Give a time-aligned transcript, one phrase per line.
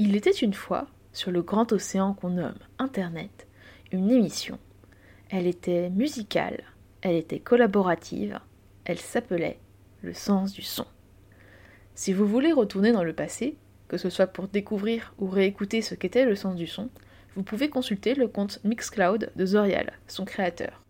[0.00, 3.48] Il était une fois, sur le grand océan qu'on nomme Internet,
[3.90, 4.60] une émission.
[5.28, 6.62] Elle était musicale,
[7.02, 8.38] elle était collaborative,
[8.84, 9.58] elle s'appelait
[10.02, 10.86] Le sens du son.
[11.96, 13.56] Si vous voulez retourner dans le passé,
[13.88, 16.90] que ce soit pour découvrir ou réécouter ce qu'était le sens du son,
[17.34, 20.84] vous pouvez consulter le compte Mixcloud de Zorial, son créateur.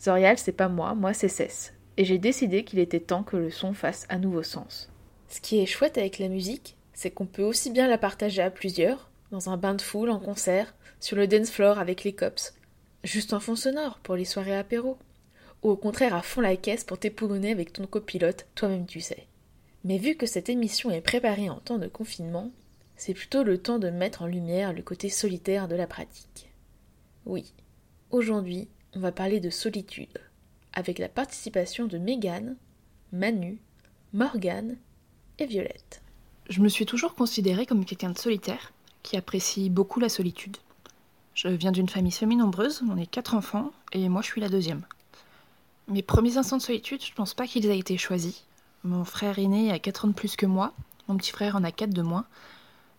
[0.00, 3.50] Zorial, c'est pas moi, moi c'est Cess, et j'ai décidé qu'il était temps que le
[3.50, 4.90] son fasse à nouveau sens.
[5.28, 8.50] Ce qui est chouette avec la musique, c'est qu'on peut aussi bien la partager à
[8.50, 12.54] plusieurs, dans un bain de foule, en concert, sur le dance floor avec les cops,
[13.04, 14.98] juste en fond sonore pour les soirées apéro,
[15.62, 19.28] ou au contraire à fond la caisse pour t'époulonner avec ton copilote, toi-même tu sais.
[19.84, 22.50] Mais vu que cette émission est préparée en temps de confinement,
[22.96, 26.50] c'est plutôt le temps de mettre en lumière le côté solitaire de la pratique.
[27.26, 27.54] Oui,
[28.10, 30.18] aujourd'hui, on va parler de solitude,
[30.72, 32.56] avec la participation de Mégane,
[33.12, 33.60] Manu,
[34.12, 34.78] Morgane
[35.38, 36.02] et Violette.
[36.48, 40.56] Je me suis toujours considérée comme quelqu'un de solitaire, qui apprécie beaucoup la solitude.
[41.34, 44.82] Je viens d'une famille semi-nombreuse, on est quatre enfants, et moi je suis la deuxième.
[45.88, 48.44] Mes premiers instants de solitude, je pense pas qu'ils aient été choisis.
[48.82, 50.72] Mon frère aîné a 4 ans de plus que moi,
[51.06, 52.24] mon petit frère en a 4 de moins.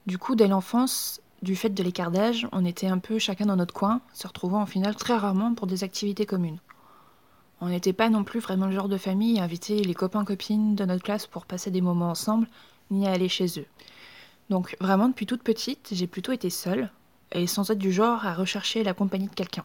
[0.05, 3.55] Du coup, dès l'enfance, du fait de l'écart d'âge, on était un peu chacun dans
[3.55, 6.59] notre coin, se retrouvant en finale très rarement pour des activités communes.
[7.61, 10.85] On n'était pas non plus vraiment le genre de famille à inviter les copains-copines de
[10.85, 12.47] notre classe pour passer des moments ensemble,
[12.91, 13.65] ni à aller chez eux.
[14.49, 16.89] Donc vraiment depuis toute petite, j'ai plutôt été seule,
[17.31, 19.63] et sans être du genre à rechercher la compagnie de quelqu'un.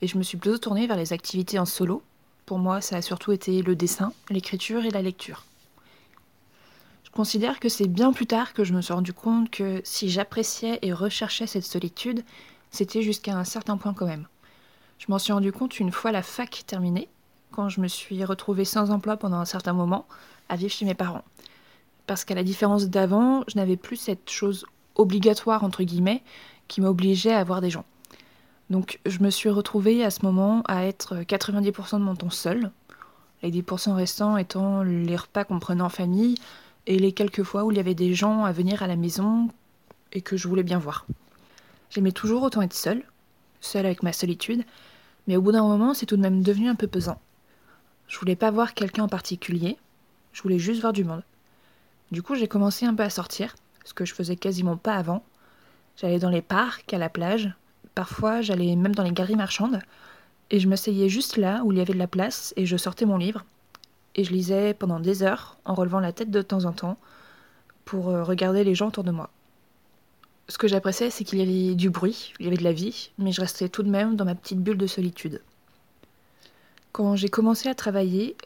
[0.00, 2.02] Et je me suis plutôt tournée vers les activités en solo.
[2.46, 5.44] Pour moi, ça a surtout été le dessin, l'écriture et la lecture.
[7.04, 10.08] Je considère que c'est bien plus tard que je me suis rendu compte que si
[10.08, 12.24] j'appréciais et recherchais cette solitude,
[12.70, 14.26] c'était jusqu'à un certain point quand même.
[14.98, 17.08] Je m'en suis rendu compte une fois la fac terminée,
[17.50, 20.06] quand je me suis retrouvée sans emploi pendant un certain moment,
[20.48, 21.24] à vivre chez mes parents
[22.10, 24.66] parce qu'à la différence d'avant, je n'avais plus cette chose
[24.96, 26.24] obligatoire, entre guillemets,
[26.66, 27.84] qui m'obligeait à avoir des gens.
[28.68, 32.72] Donc je me suis retrouvée à ce moment à être 90% de mon temps seul,
[33.44, 36.34] les 10% restants étant les repas qu'on prenait en famille
[36.88, 39.48] et les quelques fois où il y avait des gens à venir à la maison
[40.12, 41.06] et que je voulais bien voir.
[41.90, 43.04] J'aimais toujours autant être seule,
[43.60, 44.64] seule avec ma solitude,
[45.28, 47.20] mais au bout d'un moment c'est tout de même devenu un peu pesant.
[48.08, 49.76] Je voulais pas voir quelqu'un en particulier,
[50.32, 51.22] je voulais juste voir du monde.
[52.10, 53.54] Du coup, j'ai commencé un peu à sortir,
[53.84, 55.22] ce que je faisais quasiment pas avant.
[55.96, 57.52] J'allais dans les parcs, à la plage.
[57.94, 59.80] Parfois, j'allais même dans les galeries marchandes.
[60.50, 63.04] Et je m'asseyais juste là où il y avait de la place et je sortais
[63.04, 63.44] mon livre.
[64.16, 66.98] Et je lisais pendant des heures, en relevant la tête de temps en temps,
[67.84, 69.30] pour euh, regarder les gens autour de moi.
[70.48, 73.12] Ce que j'appréciais, c'est qu'il y avait du bruit, il y avait de la vie,
[73.18, 75.42] mais je restais tout de même dans ma petite bulle de solitude.
[76.90, 78.36] Quand j'ai commencé à travailler,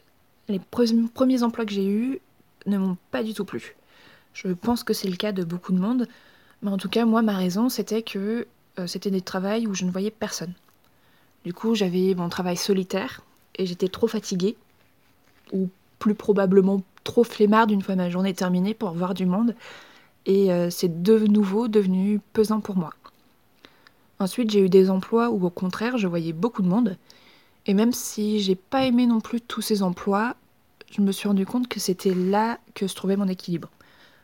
[0.47, 2.21] les premiers emplois que j'ai eus,
[2.65, 3.75] ne m'ont pas du tout plu.
[4.33, 6.07] Je pense que c'est le cas de beaucoup de monde,
[6.61, 8.47] mais en tout cas, moi, ma raison, c'était que
[8.79, 10.53] euh, c'était des travails où je ne voyais personne.
[11.45, 13.21] Du coup, j'avais mon travail solitaire
[13.57, 14.57] et j'étais trop fatiguée,
[15.53, 19.55] ou plus probablement trop flemmarde une fois ma journée terminée pour voir du monde,
[20.25, 22.91] et euh, c'est de nouveau devenu pesant pour moi.
[24.19, 26.97] Ensuite, j'ai eu des emplois où au contraire, je voyais beaucoup de monde,
[27.67, 30.35] et même si j'ai pas aimé non plus tous ces emplois,
[30.95, 33.69] je me suis rendu compte que c'était là que se trouvait mon équilibre.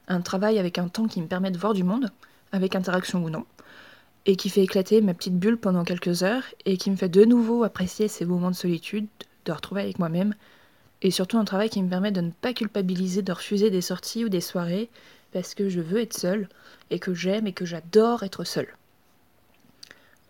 [0.08, 2.10] Un travail avec un temps qui me permet de voir du monde,
[2.54, 3.46] avec interaction ou non,
[4.26, 7.26] et qui fait éclater ma petite bulle pendant quelques heures, et qui me fait de
[7.26, 9.08] nouveau apprécier ces moments de solitude,
[9.46, 10.34] de retrouver avec moi-même,
[11.02, 14.24] et surtout un travail qui me permet de ne pas culpabiliser de refuser des sorties
[14.24, 14.90] ou des soirées,
[15.34, 16.48] parce que je veux être seule,
[16.90, 18.78] et que j'aime et que j'adore être seule.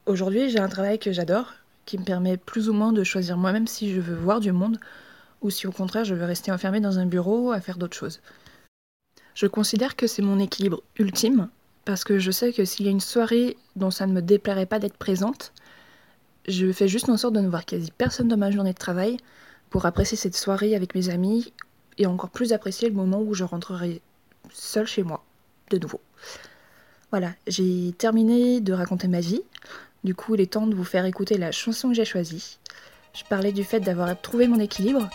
[0.07, 1.53] Aujourd'hui, j'ai un travail que j'adore,
[1.85, 4.79] qui me permet plus ou moins de choisir moi-même si je veux voir du monde,
[5.41, 8.21] ou si au contraire je veux rester enfermée dans un bureau à faire d'autres choses.
[9.33, 11.49] Je considère que c'est mon équilibre ultime,
[11.85, 14.65] parce que je sais que s'il y a une soirée dont ça ne me déplairait
[14.65, 15.53] pas d'être présente,
[16.47, 19.17] je fais juste en sorte de ne voir quasi personne dans ma journée de travail
[19.69, 21.53] pour apprécier cette soirée avec mes amis
[21.97, 24.01] et encore plus apprécier le moment où je rentrerai
[24.51, 25.23] seule chez moi,
[25.69, 26.01] de nouveau.
[27.11, 29.41] Voilà, j'ai terminé de raconter ma vie.
[30.03, 32.57] Du coup, il est temps de vous faire écouter la chanson que j'ai choisie.
[33.13, 35.09] Je parlais du fait d'avoir trouvé mon équilibre.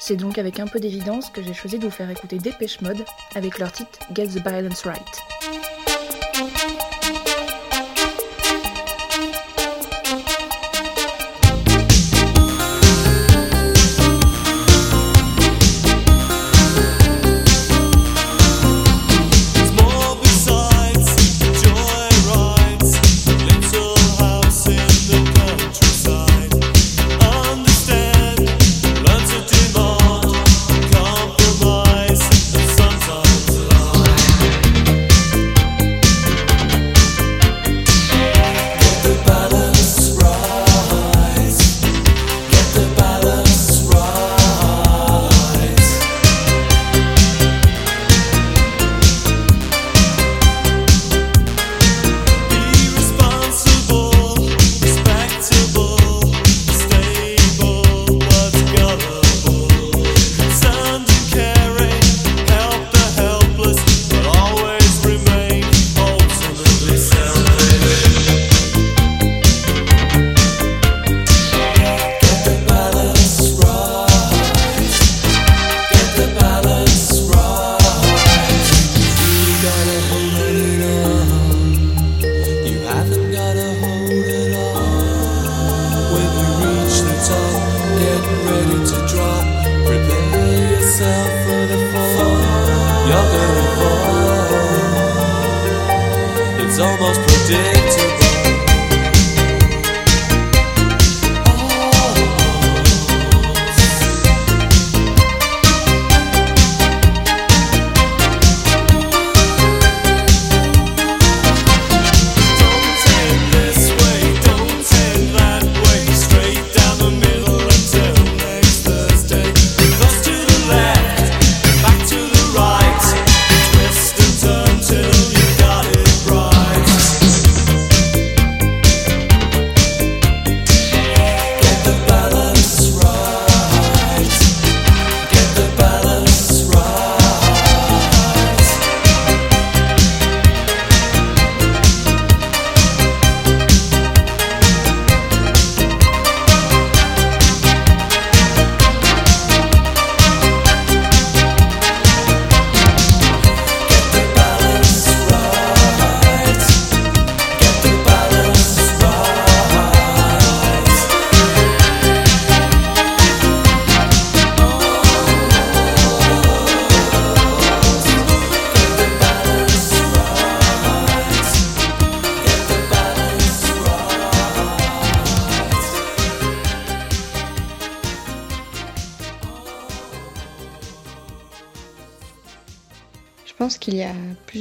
[0.00, 3.04] C'est donc avec un peu d'évidence que j'ai choisi de vous faire écouter Dépêche Mode
[3.34, 5.57] avec leur titre Get the Balance Right.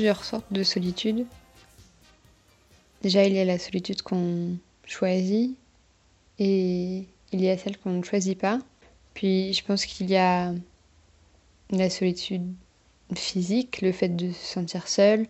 [0.07, 1.25] Plusieurs sortes de solitude.
[3.01, 4.55] Déjà, il y a la solitude qu'on
[4.85, 5.57] choisit
[6.39, 8.59] et il y a celle qu'on ne choisit pas.
[9.15, 10.53] Puis, je pense qu'il y a
[11.71, 12.45] la solitude
[13.17, 15.27] physique, le fait de se sentir seul,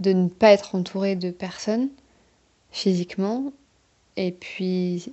[0.00, 1.88] de ne pas être entouré de personnes
[2.72, 3.52] physiquement,
[4.16, 5.12] et puis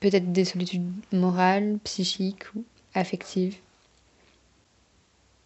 [0.00, 2.64] peut-être des solitudes morales, psychiques ou
[2.94, 3.58] affectives.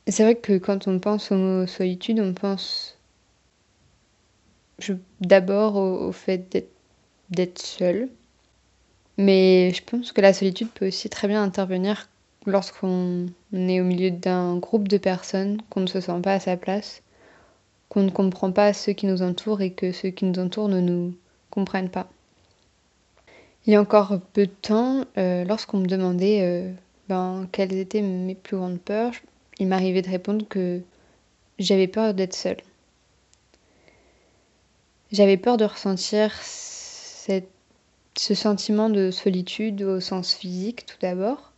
[0.09, 2.99] C'est vrai que quand on pense au mot solitude, on pense
[5.21, 6.67] d'abord au, fait
[7.31, 8.09] d'être seul.
[9.19, 12.09] Mais je pense que la solitude peut aussi très bien intervenir
[12.47, 16.57] lorsqu'on est au milieu d'un groupe de personnes, qu'on ne se sent pas à sa
[16.57, 17.03] place,
[17.89, 20.81] qu'on ne comprend pas ceux qui nous entourent et que ceux qui nous entourent ne
[20.81, 21.15] nous
[21.51, 22.09] comprennent pas.
[23.67, 26.73] Il y a encore peu de temps, euh, lorsqu'on me demandait euh,
[27.09, 29.13] ben, quelles étaient mes plus grandes peurs,
[29.63, 30.81] il m'arrivait de répondre que
[31.61, 32.61] j'avais peur d'être seule.
[35.13, 41.53] J'avais peur de ressentir ce sentiment de solitude au sens physique tout d'abord,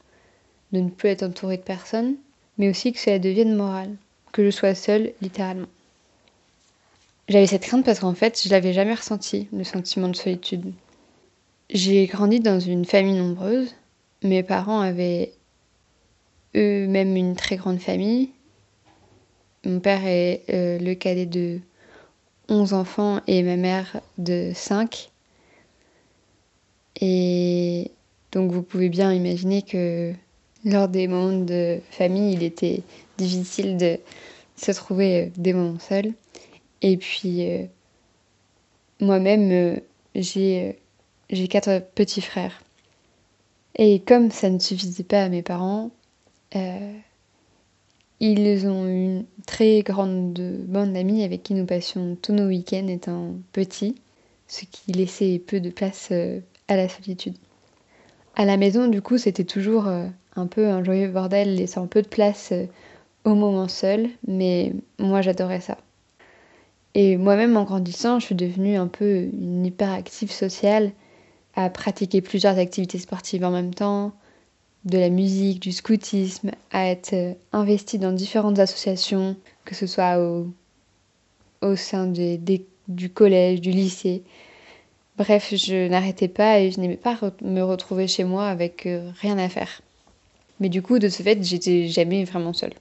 [0.72, 2.16] de ne plus être entourée de personne,
[2.58, 3.96] mais aussi que cela devienne moral,
[4.32, 5.68] que je sois seule littéralement.
[7.28, 10.74] J'avais cette crainte parce qu'en fait, je l'avais jamais ressenti, le sentiment de solitude.
[11.70, 13.74] J'ai grandi dans une famille nombreuse.
[14.22, 15.32] Mes parents avaient
[16.54, 18.30] eux-mêmes une très grande famille.
[19.64, 21.60] Mon père est euh, le cadet de
[22.48, 25.10] 11 enfants et ma mère de 5.
[27.00, 27.90] Et
[28.32, 30.12] donc vous pouvez bien imaginer que
[30.64, 32.82] lors des moments de famille, il était
[33.16, 33.98] difficile de
[34.56, 36.12] se trouver euh, des moments seuls.
[36.82, 37.64] Et puis euh,
[39.00, 39.80] moi-même,
[40.14, 40.78] j'ai
[41.48, 42.62] quatre petits frères.
[43.76, 45.90] Et comme ça ne suffisait pas à mes parents,
[46.56, 46.92] euh,
[48.20, 53.34] ils ont une très grande bande d'amis avec qui nous passions tous nos week-ends étant
[53.52, 53.96] petits,
[54.46, 57.36] ce qui laissait peu de place euh, à la solitude.
[58.36, 60.06] À la maison, du coup, c'était toujours euh,
[60.36, 62.52] un peu un joyeux bordel, laissant peu de place
[63.24, 65.78] au moment seul, mais moi j'adorais ça.
[66.94, 70.92] Et moi-même, en grandissant, je suis devenue un peu une hyperactive sociale,
[71.56, 74.12] à pratiquer plusieurs activités sportives en même temps,
[74.84, 80.18] de la musique, du scoutisme, à être euh, investi dans différentes associations, que ce soit
[80.18, 84.22] au, sein du collège, du lycée.
[85.16, 89.38] Bref, je n'arrêtais pas et je n'aimais pas me retrouver chez moi avec euh, rien
[89.38, 89.80] à faire.
[90.60, 92.74] Mais du coup, de ce fait, j'étais jamais vraiment seule.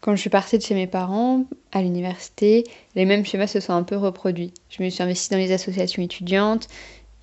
[0.00, 3.72] Quand je suis partie de chez mes parents à l'université, les mêmes schémas se sont
[3.72, 4.52] un peu reproduits.
[4.68, 6.68] Je me suis investie dans les associations étudiantes,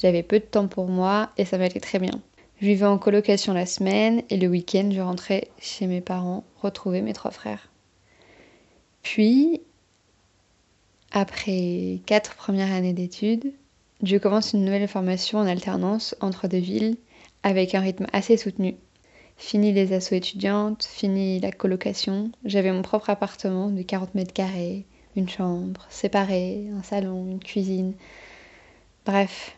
[0.01, 2.21] j'avais peu de temps pour moi et ça m'allait très bien.
[2.62, 7.01] Je vivais en colocation la semaine et le week-end, je rentrais chez mes parents retrouver
[7.01, 7.70] mes trois frères.
[9.01, 9.62] Puis,
[11.12, 13.54] après quatre premières années d'études,
[14.04, 16.98] je commence une nouvelle formation en alternance entre deux villes
[17.44, 18.75] avec un rythme assez soutenu.
[19.38, 24.86] Fini les assauts étudiantes, fini la colocation, j'avais mon propre appartement de 40 mètres carrés,
[25.16, 27.94] une chambre séparée, un salon, une cuisine.
[29.06, 29.58] Bref,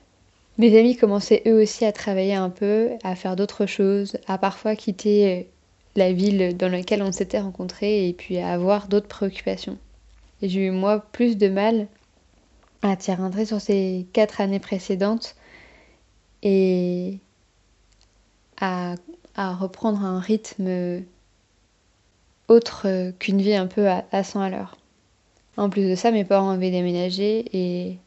[0.61, 4.75] mes amis commençaient eux aussi à travailler un peu, à faire d'autres choses, à parfois
[4.75, 5.49] quitter
[5.95, 9.79] la ville dans laquelle on s'était rencontrés et puis à avoir d'autres préoccupations.
[10.43, 11.87] Et j'ai eu, moi, plus de mal
[12.83, 15.35] à tirer un sur ces quatre années précédentes
[16.43, 17.17] et
[18.59, 18.93] à,
[19.35, 21.01] à reprendre un rythme
[22.49, 24.77] autre qu'une vie un peu à, à 100 à l'heure.
[25.57, 27.97] En plus de ça, mes parents avaient déménagé et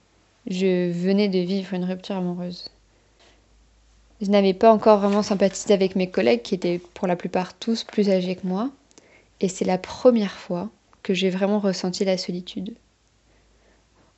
[0.46, 2.68] je venais de vivre une rupture amoureuse.
[4.20, 7.84] Je n'avais pas encore vraiment sympathisé avec mes collègues qui étaient pour la plupart tous
[7.84, 8.70] plus âgés que moi.
[9.40, 10.70] Et c'est la première fois
[11.02, 12.74] que j'ai vraiment ressenti la solitude.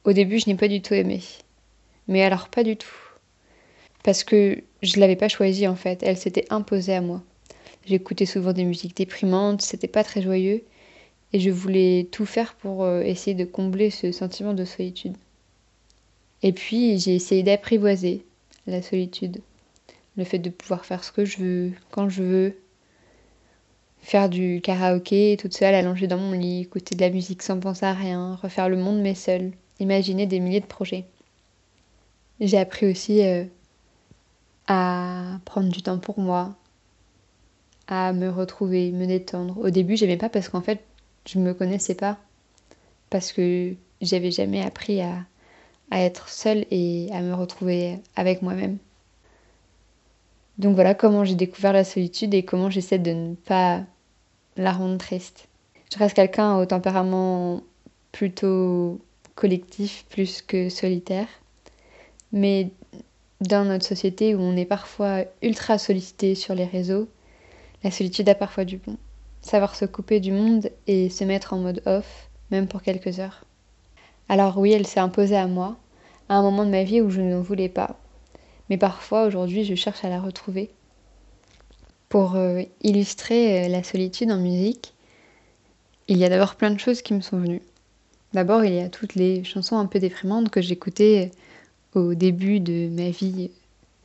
[0.04, 1.23] Au début, je n'ai pas du tout aimé.
[2.09, 2.95] Mais alors pas du tout.
[4.04, 7.23] Parce que je ne l'avais pas choisie en fait, elle s'était imposée à moi.
[7.87, 10.62] J'écoutais souvent des musiques déprimantes, c'était pas très joyeux,
[11.33, 15.16] et je voulais tout faire pour euh, essayer de combler ce sentiment de solitude.
[16.43, 18.25] Et puis j'ai essayé d'apprivoiser
[18.66, 19.40] la solitude,
[20.16, 22.57] le fait de pouvoir faire ce que je veux, quand je veux,
[24.00, 27.87] faire du karaoké toute seule allongée dans mon lit, écouter de la musique sans penser
[27.87, 31.07] à rien, refaire le monde mais seule, imaginer des milliers de projets.
[32.38, 33.45] J'ai appris aussi euh,
[34.69, 36.55] à prendre du temps pour moi,
[37.88, 39.59] à me retrouver, me détendre.
[39.59, 40.85] Au début, j'aimais pas parce qu'en fait,
[41.26, 42.19] je me connaissais pas,
[43.11, 45.25] parce que j'avais jamais appris à,
[45.90, 48.78] à être seule et à me retrouver avec moi-même.
[50.59, 53.83] Donc voilà comment j'ai découvert la solitude et comment j'essaie de ne pas
[54.57, 55.49] la rendre triste.
[55.93, 57.62] Je reste quelqu'un au tempérament
[58.11, 59.00] plutôt
[59.35, 61.28] collectif plus que solitaire.
[62.33, 62.71] Mais
[63.40, 67.09] dans notre société où on est parfois ultra sollicité sur les réseaux,
[67.85, 68.97] la solitude a parfois du bon.
[69.43, 73.45] Savoir se couper du monde et se mettre en mode off, même pour quelques heures.
[74.28, 75.76] Alors oui, elle s'est imposée à moi,
[76.28, 77.97] à un moment de ma vie où je ne voulais pas.
[78.68, 80.71] Mais parfois, aujourd'hui, je cherche à la retrouver
[82.09, 84.95] pour euh, illustrer euh, la solitude en musique,
[86.09, 87.62] il y a d'abord plein de choses qui me sont venues.
[88.33, 91.30] D'abord, il y a toutes les chansons un peu déprimantes que j'écoutais
[91.97, 93.50] euh, au début de ma vie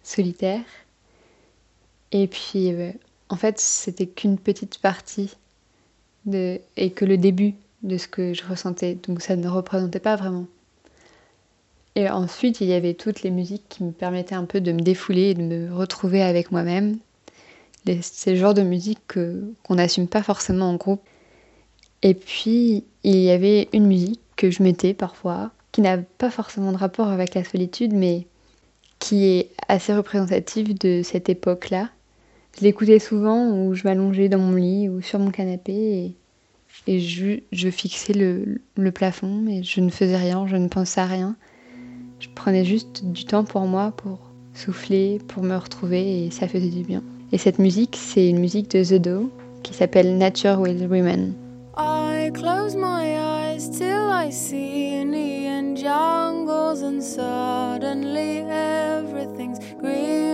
[0.03, 0.63] solitaire.
[2.11, 2.73] Et puis,
[3.29, 5.33] en fait, c'était qu'une petite partie
[6.33, 8.97] et que le début de ce que je ressentais.
[9.07, 10.45] Donc ça ne représentait pas vraiment.
[11.95, 14.79] Et ensuite, il y avait toutes les musiques qui me permettaient un peu de me
[14.79, 16.97] défouler et de me retrouver avec moi-même,
[18.01, 21.01] c'est le genre de musique qu'on n'assume pas forcément en groupe.
[22.03, 26.71] Et puis, il y avait une musique que je mettais parfois, qui n'a pas forcément
[26.71, 28.27] de rapport avec la solitude, mais
[28.99, 31.89] qui est assez représentative de cette époque-là.
[32.57, 36.15] Je l'écoutais souvent où je m'allongeais dans mon lit ou sur mon canapé
[36.87, 38.61] et je, fixais le,
[38.91, 41.35] plafond et je ne faisais rien, je ne pensais à rien.
[42.19, 44.19] Je prenais juste du temps pour moi, pour
[44.53, 47.03] souffler, pour me retrouver et ça faisait du bien.
[47.31, 49.31] Et cette musique, c'est une musique de The Do
[49.63, 51.33] qui s'appelle Nature Will Remain.
[51.77, 54.91] I close my eyes till I see
[55.81, 60.30] jungles and suddenly everything's green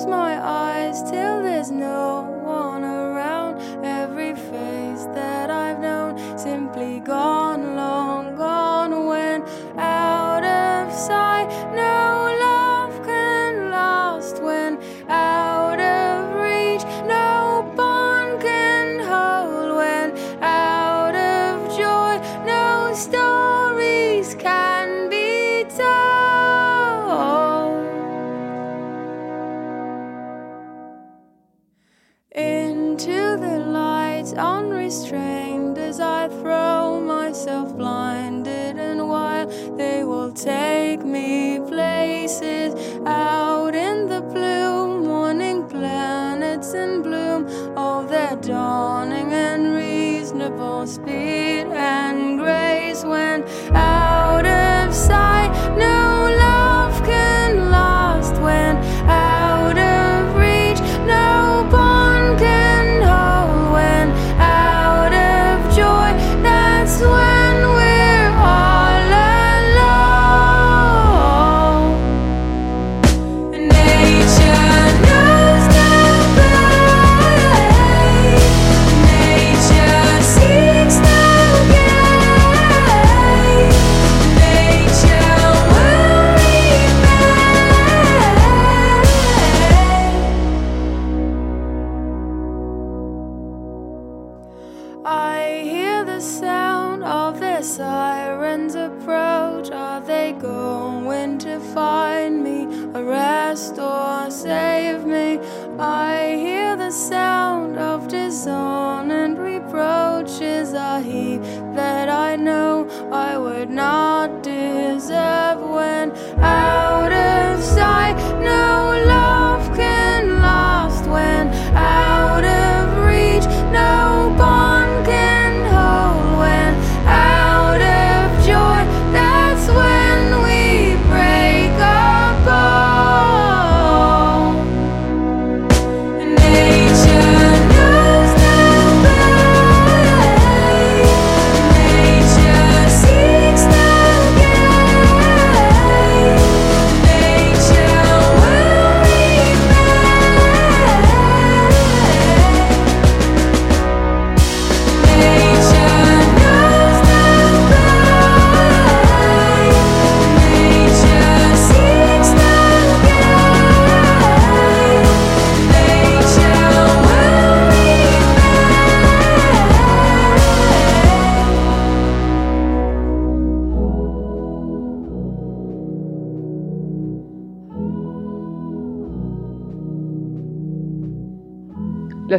[0.00, 3.60] close my eyes till there's no one around.
[3.84, 7.49] Every face that I've known simply gone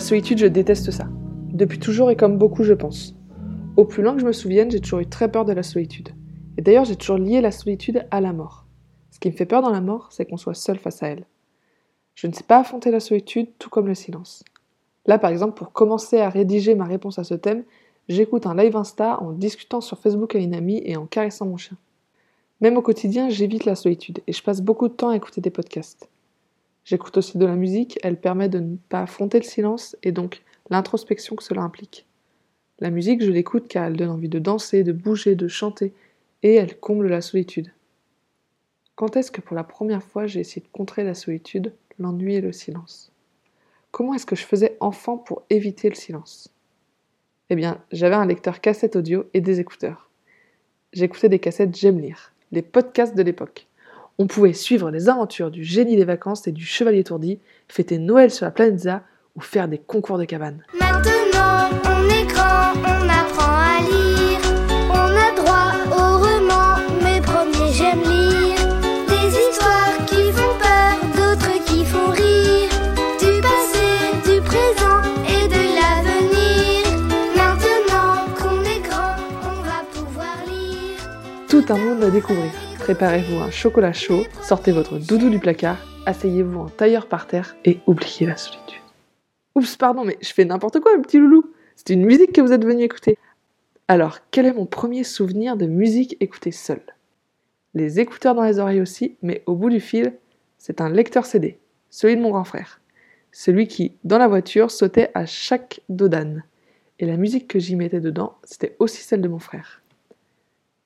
[0.01, 1.07] solitude, je déteste ça.
[1.53, 3.15] Depuis toujours et comme beaucoup, je pense.
[3.77, 6.09] Au plus loin que je me souvienne, j'ai toujours eu très peur de la solitude.
[6.57, 8.65] Et d'ailleurs, j'ai toujours lié la solitude à la mort.
[9.11, 11.25] Ce qui me fait peur dans la mort, c'est qu'on soit seul face à elle.
[12.15, 14.43] Je ne sais pas affronter la solitude, tout comme le silence.
[15.05, 17.63] Là, par exemple, pour commencer à rédiger ma réponse à ce thème,
[18.09, 21.57] j'écoute un live Insta en discutant sur Facebook à une amie et en caressant mon
[21.57, 21.77] chien.
[22.59, 25.49] Même au quotidien, j'évite la solitude et je passe beaucoup de temps à écouter des
[25.49, 26.10] podcasts.
[26.83, 30.41] J'écoute aussi de la musique, elle permet de ne pas affronter le silence et donc
[30.69, 32.05] l'introspection que cela implique.
[32.79, 35.93] La musique, je l'écoute car elle donne envie de danser, de bouger, de chanter,
[36.41, 37.71] et elle comble la solitude.
[38.95, 42.41] Quand est-ce que pour la première fois j'ai essayé de contrer la solitude, l'ennui et
[42.41, 43.11] le silence?
[43.91, 46.49] Comment est-ce que je faisais enfant pour éviter le silence?
[47.49, 50.09] Eh bien, j'avais un lecteur cassette audio et des écouteurs.
[50.93, 53.67] J'écoutais des cassettes J'aime lire, les podcasts de l'époque.
[54.21, 58.29] On pouvait suivre les aventures du génie des vacances et du chevalier tourdi, fêter Noël
[58.29, 58.87] sur la planète
[59.35, 60.63] ou faire des concours de cabane.
[60.79, 64.39] Maintenant, on est grand, on apprend à lire.
[64.91, 68.59] On a droit au roman, mes premiers j'aime lire.
[69.07, 72.69] Des histoires qui font peur, d'autres qui font rire.
[73.17, 73.89] Du passé,
[74.23, 76.85] du présent et de l'avenir.
[77.35, 80.99] Maintenant qu'on est grand, on va pouvoir lire.
[81.49, 82.51] Tout un monde à découvrir.
[82.81, 87.77] Préparez-vous un chocolat chaud, sortez votre doudou du placard, asseyez-vous en tailleur par terre et
[87.85, 88.81] oubliez la solitude.
[89.53, 91.53] Oups, pardon, mais je fais n'importe quoi, petit loulou.
[91.75, 93.19] C'est une musique que vous êtes venu écouter.
[93.87, 96.81] Alors, quel est mon premier souvenir de musique écoutée seule?
[97.75, 100.13] Les écouteurs dans les oreilles aussi, mais au bout du fil,
[100.57, 101.59] c'est un lecteur CD,
[101.91, 102.81] celui de mon grand frère.
[103.31, 106.43] Celui qui, dans la voiture, sautait à chaque dos d'âne.
[106.97, 109.80] Et la musique que j'y mettais dedans, c'était aussi celle de mon frère.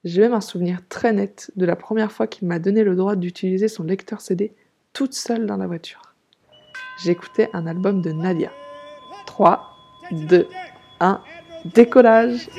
[0.06, 3.16] J'ai même un souvenir très net de la première fois qu'il m'a donné le droit
[3.16, 4.54] d'utiliser son lecteur CD
[4.94, 6.14] toute seule dans la voiture.
[7.04, 8.52] J'écoutais un album de Nadia.
[9.26, 9.68] 3,
[10.12, 10.48] 2,
[11.00, 11.22] 1,
[11.74, 12.50] décollage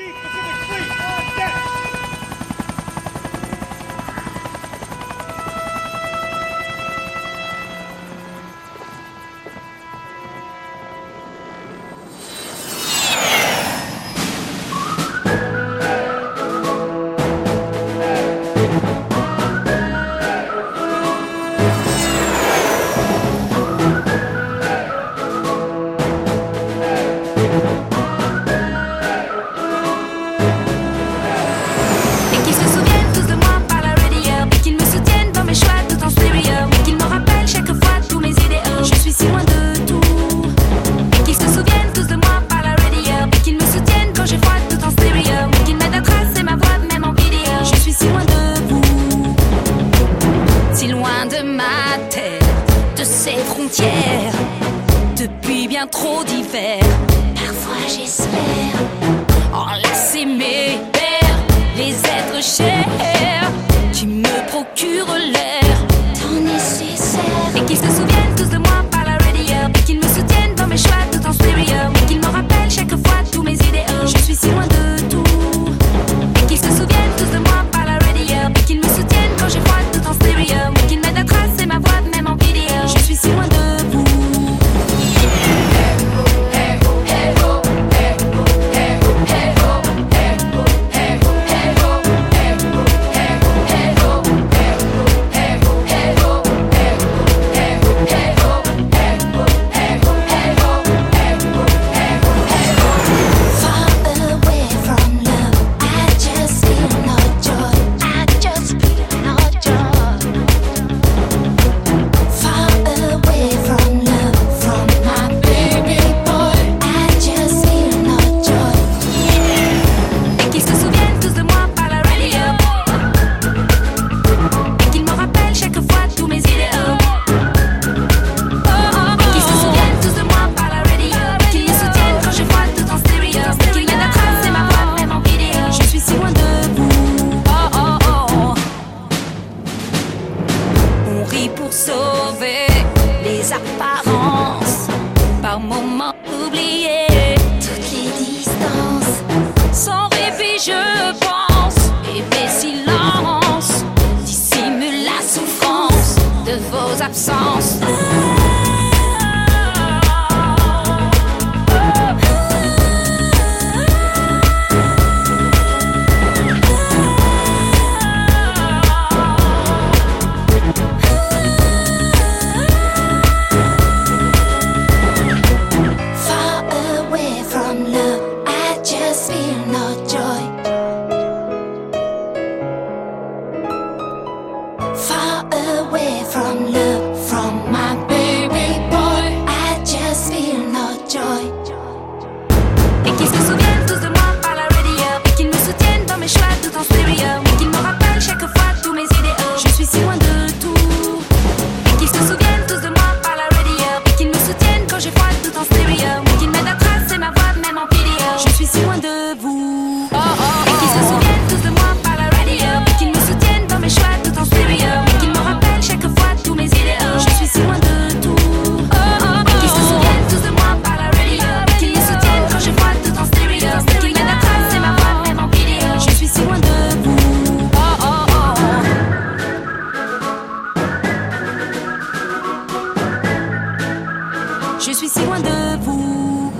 [234.87, 236.53] Je suis si loin de vous.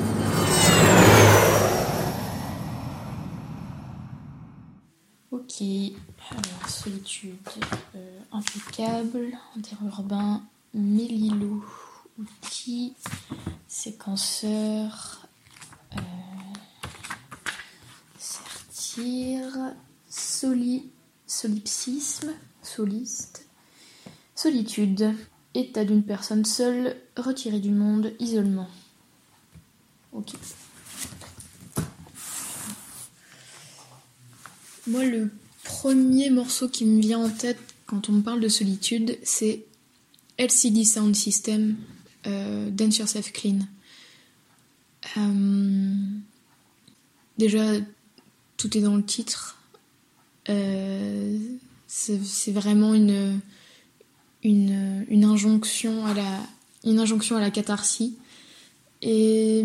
[5.32, 5.62] Ok,
[6.32, 7.38] alors solitude
[7.96, 11.64] euh, impeccable, interurbain, Mélilo,
[12.20, 12.96] outil,
[13.70, 15.26] séquenceur,
[15.96, 16.00] euh,
[18.20, 19.74] sertir,
[20.10, 20.90] soli,
[21.28, 23.48] solipsisme, soliste,
[24.36, 25.16] solitude,
[25.58, 28.70] état d'une personne seule, retirée du monde, isolement.
[30.14, 30.34] Ok.
[34.88, 35.30] Moi, le
[35.64, 39.66] premier morceau qui me vient en tête quand on me parle de solitude, c'est
[40.38, 41.76] LCD Sound System,
[42.28, 43.60] euh, Dance Yourself Clean.
[45.18, 45.96] Euh,
[47.38, 47.64] déjà,
[48.58, 49.58] tout est dans le titre.
[50.50, 51.38] Euh,
[51.88, 53.40] c'est c'est vraiment une,
[54.52, 56.40] une, injonction à la
[56.84, 57.52] une injonction à la.
[59.02, 59.64] Et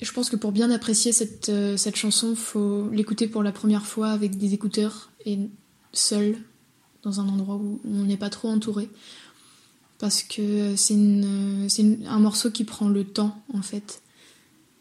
[0.00, 3.86] je pense que pour bien apprécier cette, euh, cette chanson, faut l'écouter pour la première
[3.86, 5.38] fois avec des écouteurs et
[5.92, 6.36] seul,
[7.02, 8.88] dans un endroit où on n'est pas trop entouré.
[9.98, 14.02] Parce que c'est un morceau qui prend le temps, en fait,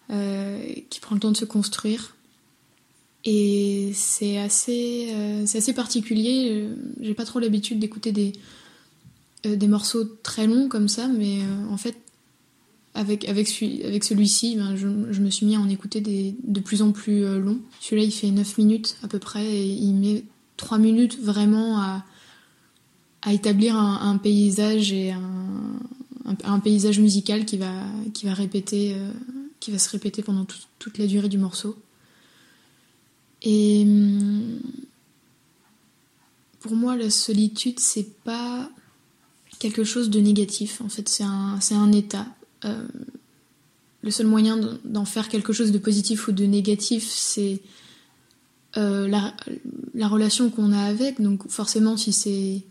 [0.10, 2.15] euh, qui prend le temps de se construire.
[3.24, 6.48] Et c'est assez, euh, assez particulier.
[6.50, 8.34] Euh, J'ai pas trop l'habitude d'écouter des,
[9.43, 11.97] des morceaux très longs comme ça, mais euh, en fait,
[12.93, 13.47] avec, avec,
[13.84, 17.23] avec celui-ci, ben, je, me suis mis à en écouter des de plus en plus
[17.23, 17.60] euh, longs.
[17.80, 20.23] Celui-là, il fait 9 minutes à peu près, et il met
[20.58, 22.04] 3 minutes vraiment à,
[23.32, 27.84] établir un, paysage et un, paysage musical qui va,
[28.25, 29.12] répéter, euh,
[29.60, 31.77] qui va se répéter pendant tout- toute la durée du morceau.
[33.43, 34.60] Et hum,
[36.60, 38.69] pour moi, la solitude, c'est pas
[39.62, 40.82] quelque chose de négatif.
[40.82, 42.26] En fait, c'est un, un état.
[42.65, 42.88] Euh,
[44.02, 47.62] le seul moyen d'en- faire quelque chose de positif ou de négatif, c'est
[48.76, 49.36] euh, la,
[49.93, 51.21] la relation qu'on a avec.
[51.21, 52.63] Donc, forcément, si c'est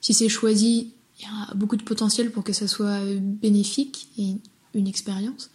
[0.00, 3.00] si choisi, il y a beaucoup de potentiel pour que ça soit
[3.46, 4.36] bénéfique et
[4.74, 5.50] une expérience.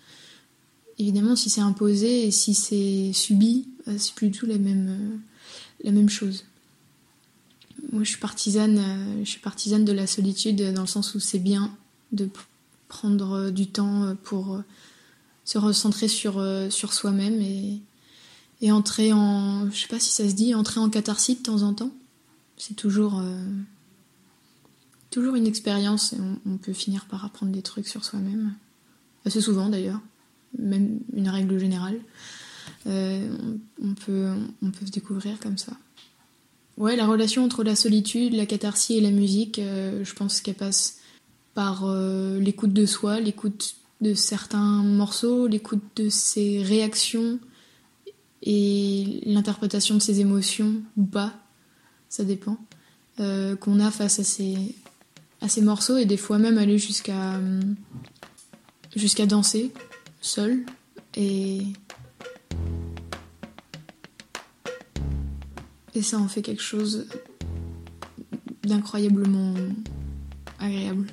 [0.97, 5.21] Évidemment, si c'est imposé et si c'est subi, euh, c'est plus du tout la même,
[5.83, 6.45] la même chose.
[7.93, 11.19] Moi, je suis partisane, euh, je suis partisane de la solitude dans le sens où
[11.19, 11.71] c'est bien
[12.11, 12.27] de
[12.87, 14.59] prendre euh, du temps euh, pour
[15.45, 17.81] se recentrer sur, sur soi-même et,
[18.71, 21.73] entrer en, je sais pas si ça se dit, entrer en catharsis de temps en
[21.73, 21.91] temps.
[22.57, 23.21] C'est toujours,
[25.11, 28.53] toujours une expérience et on, peut finir par apprendre des trucs sur soi-même.
[29.25, 29.99] Assez souvent d'ailleurs,
[30.57, 31.99] même une règle générale.
[32.85, 35.73] On peut, on peut se découvrir comme ça.
[36.77, 40.55] Ouais, la relation entre la solitude, la catharsis et la musique, euh, je pense qu'elle
[40.55, 40.97] passe
[41.53, 47.39] par euh, l'écoute de soi, l'écoute de certains morceaux, l'écoute de ses réactions
[48.41, 51.33] et l'interprétation de ses émotions ou pas,
[52.09, 52.57] ça dépend,
[53.19, 54.75] euh, qu'on a face à ces,
[55.41, 57.39] à ces morceaux et des fois même aller jusqu'à
[58.95, 59.71] jusqu'à danser
[60.21, 60.65] seul
[61.15, 61.61] et
[65.95, 67.07] et ça en fait quelque chose
[68.63, 69.53] d'incroyablement
[70.59, 71.07] agréable.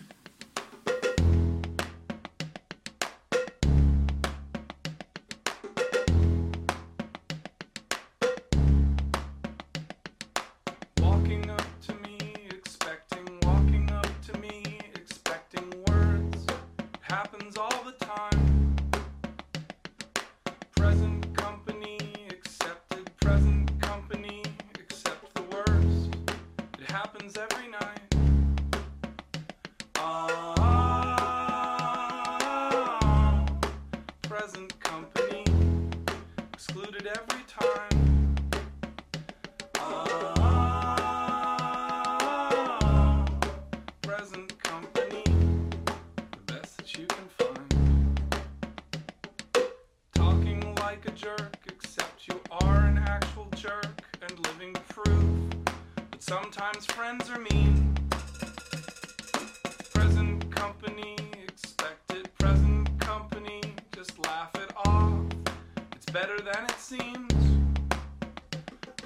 [66.12, 67.32] better than it seems.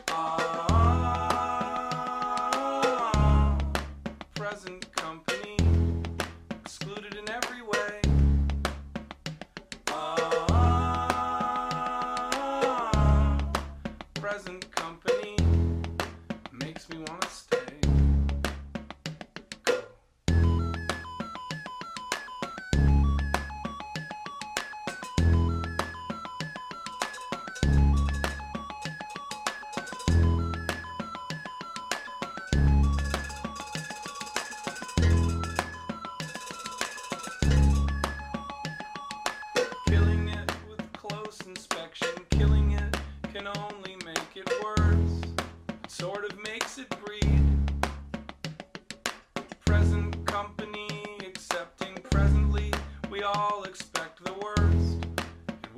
[0.08, 0.73] Uh,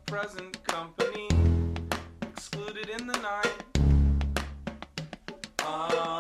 [0.07, 1.27] present company
[2.23, 3.65] excluded in the night.
[5.63, 6.18] Ah.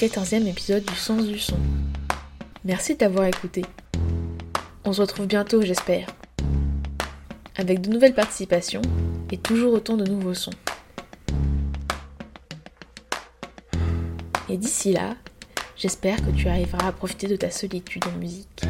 [0.00, 1.58] 14e épisode du Sens du Son.
[2.64, 3.66] Merci d'avoir écouté.
[4.82, 6.06] On se retrouve bientôt, j'espère.
[7.56, 8.80] Avec de nouvelles participations
[9.30, 10.54] et toujours autant de nouveaux sons.
[14.48, 15.16] Et d'ici là,
[15.76, 18.62] j'espère que tu arriveras à profiter de ta solitude en musique.